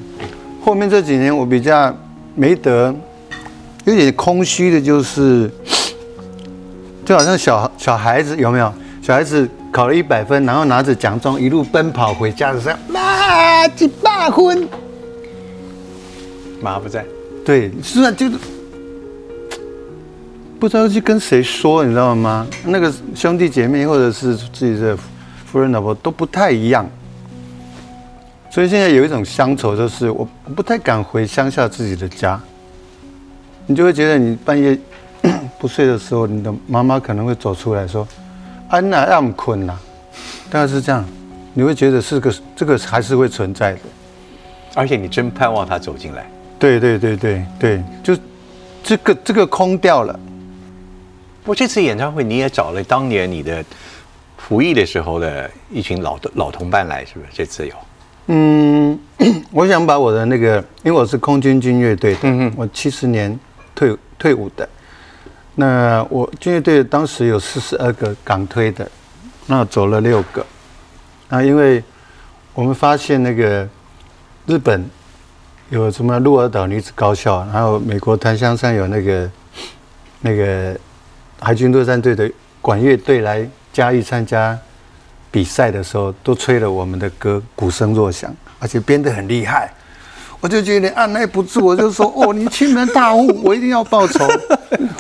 [0.62, 1.96] 后面这几年我比较
[2.36, 2.94] 没得，
[3.86, 5.50] 有点空虚的，就是
[7.06, 8.74] 就好像小小孩子有没有？
[9.02, 14.68] 小孩子考了一百分，然后拿着奖状一路奔跑回家的时候，妈一百分。
[16.62, 17.04] 妈不在，
[17.44, 18.38] 对，是啊，就是
[20.60, 22.46] 不知道去跟谁说，你知道吗？
[22.64, 24.96] 那个兄弟姐妹或者是自己的
[25.44, 26.88] 夫人老婆都不太一样，
[28.52, 32.40] 所以现在有一种乡愁，就是我不太敢回乡下自己的家，
[33.66, 34.78] 你就会觉得你半夜
[35.60, 38.08] 不睡的时候，你的妈妈可能会走出来说
[38.70, 39.80] ：“安娜让我们困啦。”
[40.50, 41.06] 大概是这样，
[41.54, 43.80] 你会觉得是个这个还是会存在的。
[44.74, 46.26] 而且你真盼望他走进来。
[46.58, 48.18] 对对对对对，就
[48.84, 50.20] 这个这个空掉了。
[51.44, 53.64] 不过这次演唱会你也找了当年你的
[54.38, 57.28] 服役的时候的一群老老同伴来，是不是？
[57.34, 57.76] 这次有？
[58.28, 59.00] 嗯，
[59.52, 63.38] 我想把我的那个，因为我是空军军乐队的，我七十年
[63.76, 64.68] 退退伍的。
[65.56, 68.90] 那我军乐队当时有四十二个港推的，
[69.48, 70.46] 那走了六个。
[71.30, 71.84] 那因为
[72.54, 73.68] 我们发现那个
[74.46, 74.90] 日本
[75.70, 79.32] 有什么鹿儿岛女子高校，还有美国檀香山有那个
[80.22, 80.78] 那个
[81.40, 84.58] 海军陆战队的管乐队来嘉义参加
[85.30, 89.72] 比赛的时候，都吹了我们的歌，鼓声若响，而且编得很厉害。
[90.40, 94.28] 我就觉得按耐不住，我就说：“哦，你欺门大户，我一定要报仇。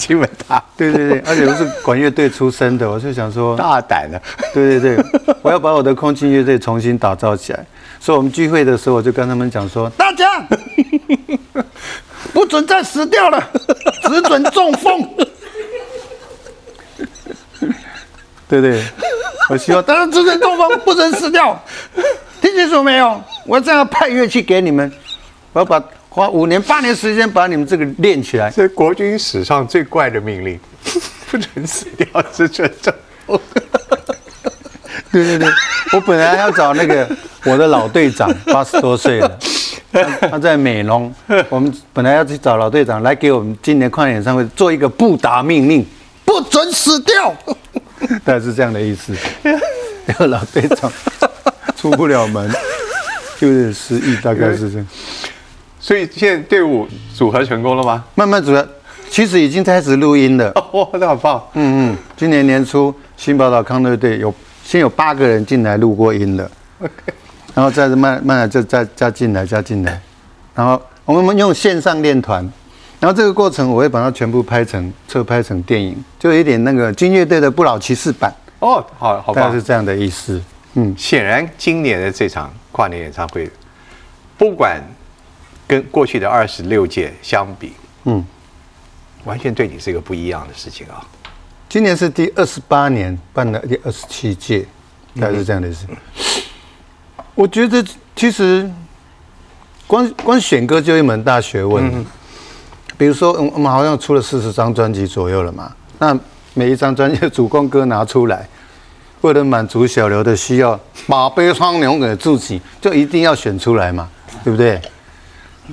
[0.01, 4.19] 亲吻他，”对对对，而且我是管乐队出身的， 我就想说，大胆的。
[4.53, 5.05] 对对对，
[5.43, 7.63] 我要把我的空军乐队重新打造起来。
[7.99, 10.25] 所以我们聚会的时候，我就跟他们讲说：“大家
[12.33, 13.49] 不准再死掉了，
[14.09, 15.07] 只准中风。”
[18.49, 18.83] 对对，
[19.49, 21.57] 我希望，当然只准中风，不准死掉。
[22.41, 23.21] 听清楚没有？
[23.45, 24.91] 我这样派乐器给你们，
[25.53, 25.81] 我要把
[26.13, 28.51] 花五年八年时间把你们这个练起来。
[28.51, 30.59] 这国军史上最怪的命令，
[31.31, 32.93] 不准死掉，只准中
[33.25, 33.39] 风。
[35.09, 35.47] 对对对，
[35.93, 37.09] 我本来要找那个
[37.45, 39.39] 我的老队长，八十多岁了，
[40.29, 41.13] 他在美浓。
[41.47, 45.85] 我们本来要去找老队长来给我们今年跨年演唱会做一个不打命令，
[46.25, 47.33] 不准死掉，
[48.25, 49.15] 大概是这样的意思。
[50.05, 50.91] 那个老队长
[51.77, 52.51] 出不了门，
[53.39, 54.87] 就有点失忆，大概是这样。
[55.81, 58.05] 所以现在队伍组合成功了吗？
[58.15, 58.65] 慢慢组合，
[59.09, 60.53] 其实已经开始录音了。
[60.71, 61.43] 哇，那好棒！
[61.55, 64.33] 嗯嗯，今年年初新宝岛康乐队有。
[64.63, 66.93] 先有八个人进来录过音了，OK，，
[67.55, 69.99] 然后再慢慢的就再加进来加进来，
[70.53, 72.47] 然后我们用线上练团，
[72.99, 80.39] 然后这个过程我会把它全部拍成侧拍成电影，就有一点那个军乐队的不老骑士版哦，好好棒，是这样的意思。
[80.75, 83.49] 嗯，显然今年的这场跨年演唱会，
[84.37, 84.79] 不管
[85.71, 87.71] 跟过去的二十六届相比，
[88.03, 88.21] 嗯，
[89.23, 90.99] 完全对你是一个不一样的事情啊。
[91.69, 94.65] 今年是第二十八年办的第二十七届，
[95.17, 95.87] 大概是这样的意思。
[97.33, 97.81] 我觉得
[98.13, 98.69] 其实
[99.87, 102.05] 光光选歌就一门大学问。
[102.97, 106.19] 比如说，我们好像出了四十张专辑左右了嘛，那
[106.53, 108.45] 每一张专辑的主攻歌拿出来，
[109.21, 114.09] 为了满足小刘的需要，把悲伤留给自己，就一定要选出来嘛，
[114.43, 114.81] 对不对？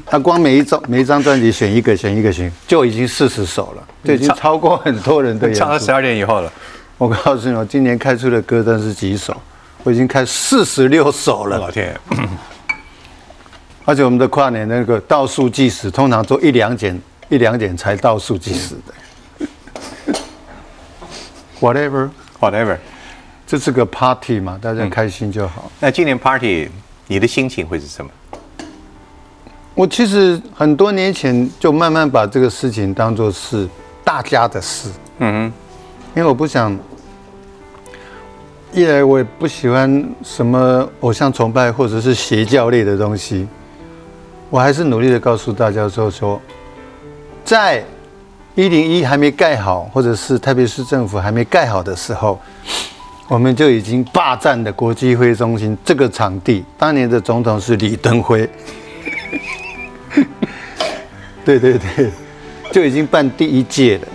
[0.07, 5.51] 他光每一张每一张专辑选一个选一个选，就已经四十首了，就已经超过很多人的。
[5.55, 6.53] 唱到十二点以后了。
[6.97, 9.37] 我告诉你，我今年开出的歌单是几首？
[9.85, 11.59] 我已经开四十六首了。
[11.59, 11.99] 老天！
[13.85, 19.47] 而且我们的跨年那个倒数计时，通常做一两点一两点才倒数计时的。
[21.61, 22.77] Whatever，Whatever，
[23.47, 25.71] 这是个 party 嘛，大家开心就好。
[25.81, 26.69] 那今年 party，
[27.07, 28.11] 你的心情会是什么？
[29.79, 33.69] 我其实很多年前就慢慢把这个事情当做是
[34.03, 35.53] 大家的事，嗯哼，
[36.17, 36.77] 因为我不想，
[38.73, 43.47] 一来我也不喜欢什么偶像崇拜或者是邪教类的东西，
[44.51, 46.43] 我还是努力的告诉大家说说，
[47.45, 47.85] 在
[48.57, 52.41] 一零一还没盖好，或者是特别是政府还没盖好的时候，
[53.29, 58.51] 我们就已经霸占的国际会中心这个场地，当年的总统是李登辉。
[61.49, 62.11] 对对对，
[62.71, 64.09] 就已经办第一届了，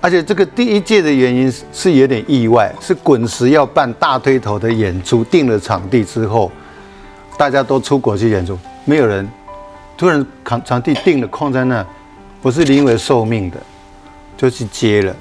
[0.00, 6.50] 而且这个第一届的原因是有点意外，是滚石要办大推头的演出，定了场地之后，
[7.36, 9.28] 大家都出国去演出，没有人，
[9.94, 11.84] 突然场场地定了空在那，
[12.40, 13.58] 不是临危受命的，
[14.38, 15.14] 就去接了，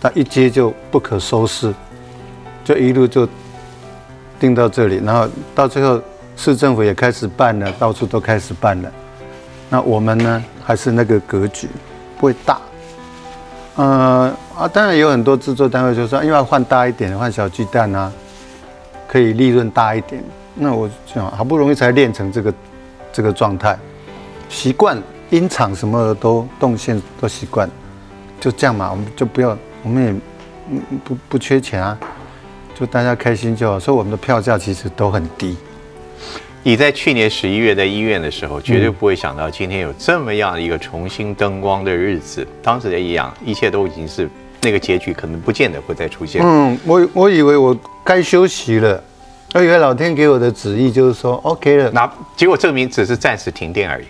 [0.00, 1.72] 他一接就不可收拾，
[2.64, 3.28] 就一路就
[4.40, 6.02] 定到这里，然后到最后
[6.36, 8.92] 市政府也开始办了，到处都开始办了。
[9.68, 11.68] 那我们呢，还是那个格局，
[12.18, 12.58] 不会大。
[13.76, 18.12] 呃啊，当然有很多制作单位就说，因为换大一点，换小巨蛋啊，
[19.06, 20.24] 可以利润大一点。
[20.56, 22.54] 那我想，好不容易才练成这个
[23.12, 23.78] 这个状态，
[24.48, 25.00] 习惯
[25.30, 27.70] 音场什么都动线都习惯，
[28.40, 31.96] 就这样嘛，我们就不要，我们也不不缺钱啊，
[32.74, 33.78] 就大家开心就好。
[33.78, 35.56] 所以我们的票价其实都很低。
[36.66, 42.44] 你在去年十一月在医院的时候，绝对不会想到今天有这么样一个重新灯光的日子。
[42.60, 44.28] 当时的一样，一切都已经是
[44.62, 46.42] 那个结局，可能不见得会再出现。
[46.44, 49.00] 嗯，我我以为我该休息了，
[49.54, 51.88] 我以为老天给我的旨意就是说 OK 了。
[51.92, 54.06] 那结果证明只是暂时停电而已，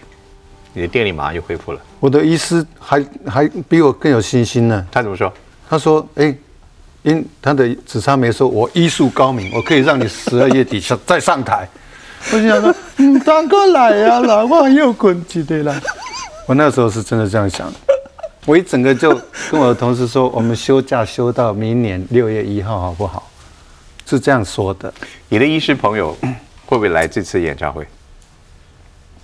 [0.73, 1.81] 你的电力马上就恢复了。
[2.01, 4.87] 我的医师还还比我更有信心呢。
[4.91, 5.31] 他怎么说？
[5.69, 6.35] 他说：“哎，
[7.03, 11.69] 因他的紫砂梅说，我医术高明，我可以让你十二月底下再上台。”
[12.33, 15.83] 我就想说， 嗯，赶快来呀，老王又滚起来了。
[16.47, 17.73] 我那时候是真的这样想，
[18.45, 19.11] 我一整个就
[19.51, 23.29] 跟我的同事说，我们休假休到明年六月一号，好不好？
[24.07, 24.93] 是这样说的。
[25.29, 26.17] 你的医师朋友
[26.65, 27.87] 会不会来这次演唱会？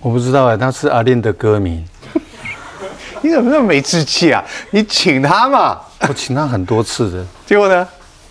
[0.01, 1.83] 我不知道哎，他是阿令的歌迷。
[3.23, 4.43] 你怎么那么没志气啊？
[4.71, 5.79] 你请他嘛。
[6.07, 7.87] 我请他很多次的，结果呢？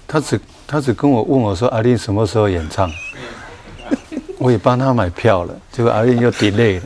[0.06, 2.90] 他只他只跟我问我说，阿令什么时候演唱？
[4.42, 6.82] 我也帮他买票了，结果阿令又 delay 了。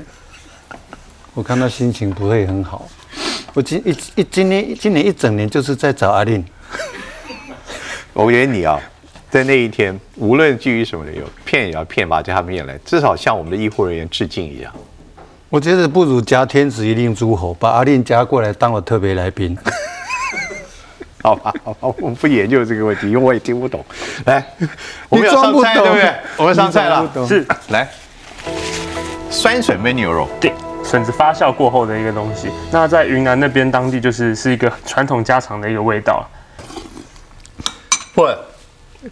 [1.32, 2.86] 我看他心情不会很好。
[3.54, 6.44] 我今一一今年今年一整年就是在找阿令。
[8.12, 8.78] 我觉得你啊，
[9.30, 14.70] 在那一天，无论基于什么理由，骗也要骗把他们演来，至少向我们的医护人员致敬一样。
[15.48, 19.56] 我觉得不如加天子一令诸侯，把阿令加过来当我特别来宾。
[21.26, 23.84] 好吧，好吧，我们不研究这个问题，因为我也听不懂。
[24.26, 24.44] 来，
[25.10, 26.14] 我们要上菜，对不对？
[26.36, 27.88] 我们上菜了，是来
[29.28, 30.28] 酸笋焖牛肉。
[30.40, 30.52] 对，
[30.84, 32.48] 笋子发酵过后的一个东西。
[32.70, 36.24] 那在云南那边当地就是是一个传统家常的一个味道。
[38.14, 38.28] 不，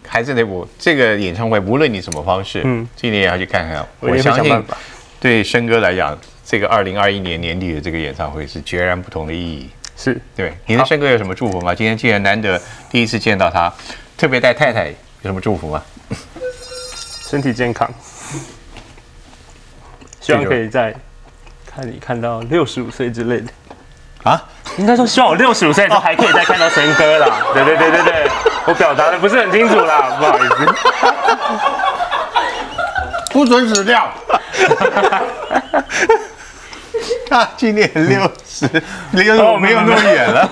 [0.07, 3.85] 还是那部这个演唱会，无论你什么方式，嗯，今年也要去看看。
[3.99, 4.63] 我相信，
[5.19, 9.69] 对申哥来讲，这个二零二一年年底的这个演唱会是截然不同的意义。
[9.97, 11.73] 是对，你的生哥有什么祝福吗？
[11.73, 13.73] 今天既然难得第一次见到他，
[14.17, 15.81] 特别带太太，有什么祝福吗？
[17.27, 17.89] 身体健康，
[20.19, 20.93] 希望可以在
[21.65, 23.47] 看你看到六十五岁之类的。
[24.23, 24.43] 啊？
[24.77, 27.37] 应该说希望我六十五岁的时候还可以再看到申哥啦。
[27.53, 28.27] 对对对对对，
[28.65, 30.75] 我表达的不是很清楚啦， 不好意思。
[33.31, 34.11] 不准死掉。
[37.35, 38.65] 他今年六十，
[39.11, 40.49] 离我没有那么远了。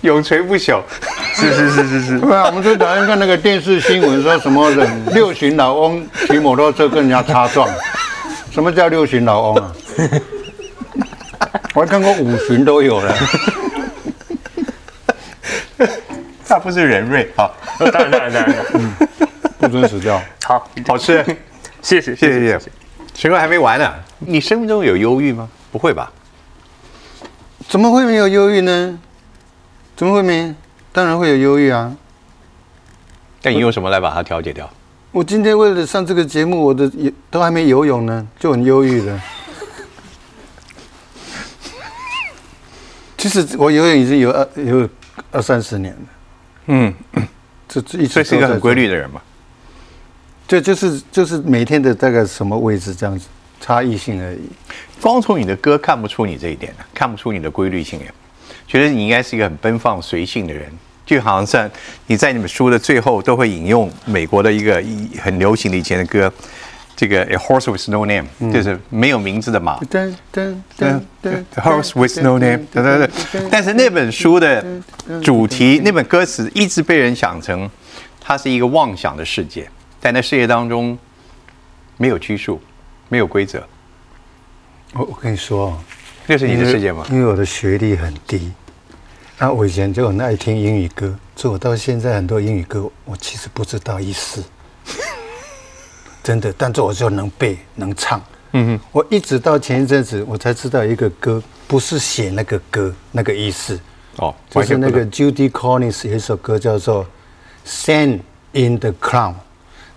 [0.00, 0.82] 永垂不朽。
[1.36, 2.18] 是是是是是。
[2.18, 7.68] 对啊，我们最讨厌看那个电视新闻，说什么人 六旬老翁骑摩托车跟人家擦撞。
[8.50, 9.72] 什么叫六旬老翁啊？
[11.72, 13.14] 我还看过五旬都有了。
[16.44, 18.56] 他不是人瑞好， 当然当然当然。
[18.74, 18.92] 嗯，
[19.60, 20.20] 不准死掉。
[20.42, 21.24] 好，好吃。
[21.80, 22.72] 谢谢谢谢谢谢。
[23.20, 25.46] 陈哥还没完呢，你生命中有忧郁吗？
[25.70, 26.10] 不会吧？
[27.68, 28.98] 怎么会没有忧郁呢？
[29.94, 30.54] 怎么会没？
[30.90, 31.94] 当然会有忧郁啊。
[33.42, 34.66] 但你用什么来把它调节掉？
[35.12, 39.22] 我今天为了上这个节目，我的游都还没游泳呢，就很忧郁了。
[43.18, 44.88] 其实我游泳已经有二有
[45.30, 46.00] 二三十年了。
[46.68, 46.94] 嗯，
[47.68, 49.20] 这这一直是一个很规律的人嘛。
[50.50, 53.28] 对，就是就是每天的大概什么位置这样子，
[53.60, 54.40] 差异性而已。
[55.00, 58.12] 光从你的歌看不出你这一点看不出你的规律性耶。
[58.66, 60.68] 觉得你应该是一个很奔放随性的人，
[61.06, 61.70] 就好像在
[62.08, 64.82] 你在你们书的最后都会引用美国的一个
[65.22, 66.32] 很流行的以前的歌，
[66.96, 69.78] 这个 A Horse with No Name，就是没有名字的马。
[69.82, 73.48] 噔噔噔噔，Horse with No Name，对对对。
[73.52, 74.64] 但是那本书的
[75.22, 77.70] 主题，那本歌词一直被人想成
[78.20, 79.68] 它是一个妄想的世界。
[80.00, 80.98] 在那世界当中，
[81.98, 82.58] 没有拘束，
[83.10, 83.62] 没有规则。
[84.94, 85.78] 我我跟你说，
[86.26, 87.06] 那是你的世界吗？
[87.10, 88.50] 因为我的学历很低，
[89.38, 94.42] 那我以前就很爱听英语歌，所以我到现在很多英语歌，我其实不知道意思，
[96.22, 96.50] 真的。
[96.56, 98.22] 但是我就能背能唱。
[98.52, 98.80] 嗯哼。
[98.92, 103.78] 我一直到前一阵子，我才知道一个歌不是写那个歌那个意思。
[104.16, 104.34] 哦。
[104.48, 107.04] 就是那个 Judy Collins 有一首歌叫做
[107.66, 108.20] 《Sand
[108.52, 109.34] in the Cloud》。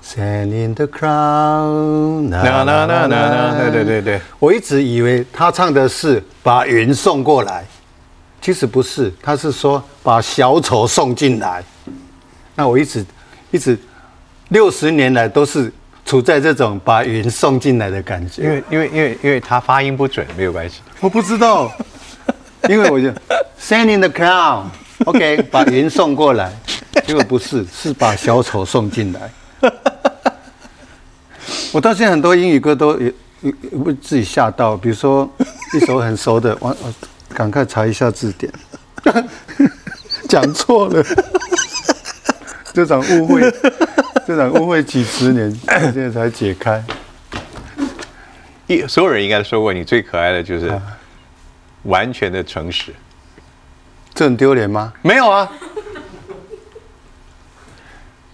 [0.06, 7.64] Sand in the crown，那那那那那，对对对对，我一直以为他唱的是把云送过来，
[8.42, 11.64] 其实不是，他是说把小丑送进来。
[12.54, 13.06] 那我一直
[13.50, 13.80] 一直
[14.50, 15.72] 六十年来都是
[16.06, 18.44] 处在这种把云送进来的感觉。
[18.44, 20.82] 因为因为因为因为他发音不准，没有关系。
[21.00, 21.72] 我不知道，
[22.68, 23.08] 因为我就
[23.58, 26.52] Sand in the crown，OK，把云送过来，
[27.08, 29.32] 结果不是，是把小丑送进来。
[31.72, 33.12] 我到现在很多英语歌都也
[33.42, 35.30] 被自己吓到，比如说
[35.74, 36.94] 一首很熟的，我我
[37.34, 38.52] 赶快查一下字典，
[40.30, 41.04] 讲错了，
[42.74, 43.42] 这场误会，
[44.26, 46.84] 这场误会几十年，现在才解开。
[48.68, 50.72] 一所有人应该说过，你最可爱的就是
[51.84, 52.94] 完全的诚实，
[54.14, 54.94] 这很丢脸吗？
[55.02, 55.52] 没有啊。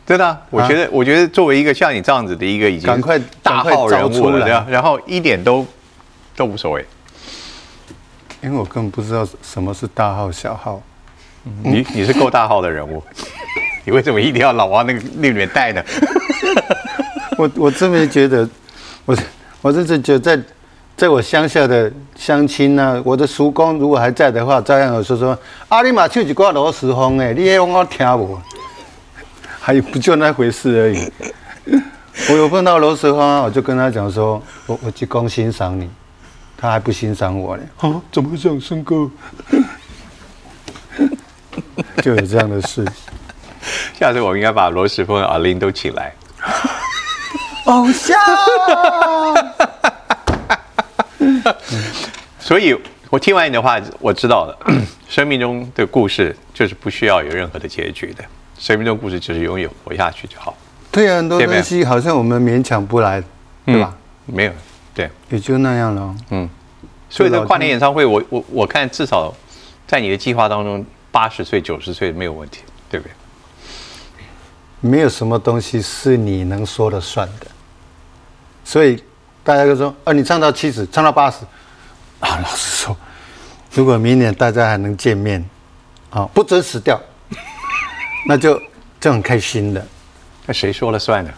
[0.10, 2.90] 真的，我觉得，我觉得作为一个像你这样子的一个已经
[3.44, 5.64] 大号人物了，然后一点都
[6.36, 6.84] 都无所谓，
[8.42, 10.82] 因为我根本不知道什么是大号小号。
[11.64, 13.04] 你你是够大号的人物，
[13.86, 15.84] 你为什么一定要老往那个那里面带呢？
[17.38, 18.50] 我我真没觉得，
[19.06, 19.16] 我
[19.62, 20.44] 我真是觉得在
[20.98, 25.38] 在我乡下的乡亲呢，我的叔公如果还在的话，照样有说说
[25.68, 28.36] 阿里玛唱一挂螺丝风诶，你也我听无。
[29.70, 31.12] 还不就那回事而已。
[32.32, 35.88] 我有碰到罗时花，我就跟他讲说：“我我鞠躬欣赏你。”
[36.58, 37.64] 他还不欣赏我呢。
[37.78, 38.02] 啊？
[38.12, 39.08] 怎么会这样，生哥？
[42.02, 42.84] 就有这样的事。
[43.94, 46.12] 下次我应该把罗时峰、阿玲都请来。
[47.66, 48.18] 偶像。
[52.40, 52.76] 所以，
[53.12, 54.58] 我听完你的话，我知道了，
[55.08, 58.26] 生命中的故事就是不需要有任何的结局的。
[58.60, 60.56] 生命中故事就是永远活下去就好。
[60.92, 63.24] 对啊，很多东西好像我们勉强不来，
[63.66, 63.96] 对吧？
[64.28, 64.52] 没有，
[64.94, 66.16] 对，也就那样了。
[66.30, 66.48] 嗯。
[67.10, 69.34] 所以，这跨年演唱会，我我我看至少
[69.88, 73.14] 在你的计划当中，八十岁、九十岁没有问题，对不对？
[74.82, 77.48] 没有什么东西是你能说了算的，
[78.64, 79.04] 所以
[79.44, 81.38] 大家就说：“啊，你唱到七十，唱到八十。”
[82.22, 82.96] 啊，老实说，
[83.74, 85.44] 如果明年大家还能见面，
[86.12, 87.02] 啊，不准死掉，
[88.28, 88.62] 那就
[89.00, 89.86] 就很开心的。
[90.46, 91.32] 那谁说了算呢？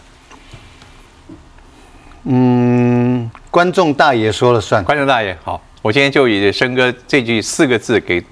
[2.24, 4.84] 嗯，观众大爷说了算。
[4.84, 8.24] 观众大爷，好，我今天就以生哥这句四个字给。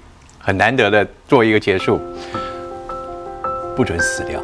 [0.43, 2.01] 很难得的做一个结束，
[3.75, 4.41] 不准死掉，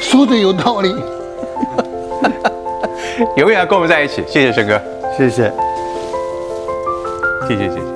[0.00, 0.88] 说的有道理，
[3.36, 4.24] 永远要跟我们在一起。
[4.26, 4.80] 谢谢生哥，
[5.18, 5.52] 谢谢，
[7.46, 7.91] 谢谢谢。